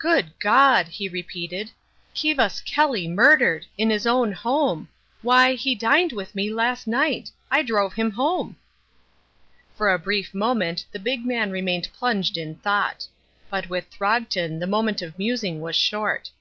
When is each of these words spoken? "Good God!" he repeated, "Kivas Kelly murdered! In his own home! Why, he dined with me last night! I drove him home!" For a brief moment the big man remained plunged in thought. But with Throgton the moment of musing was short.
"Good 0.00 0.32
God!" 0.40 0.88
he 0.88 1.08
repeated, 1.08 1.70
"Kivas 2.12 2.60
Kelly 2.60 3.06
murdered! 3.06 3.66
In 3.78 3.88
his 3.88 4.04
own 4.04 4.32
home! 4.32 4.88
Why, 5.22 5.54
he 5.54 5.76
dined 5.76 6.10
with 6.10 6.34
me 6.34 6.52
last 6.52 6.88
night! 6.88 7.30
I 7.52 7.62
drove 7.62 7.92
him 7.94 8.10
home!" 8.10 8.56
For 9.76 9.92
a 9.92 9.96
brief 9.96 10.34
moment 10.34 10.86
the 10.90 10.98
big 10.98 11.24
man 11.24 11.52
remained 11.52 11.86
plunged 11.96 12.36
in 12.36 12.56
thought. 12.56 13.06
But 13.48 13.68
with 13.70 13.86
Throgton 13.92 14.58
the 14.58 14.66
moment 14.66 15.02
of 15.02 15.16
musing 15.16 15.60
was 15.60 15.76
short. 15.76 16.28